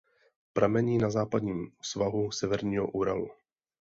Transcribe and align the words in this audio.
Pramení 0.53 0.97
na 0.97 1.09
západním 1.09 1.71
svahu 1.81 2.31
Severního 2.31 2.87
Uralu. 2.87 3.29